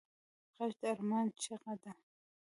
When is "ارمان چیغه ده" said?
0.93-1.91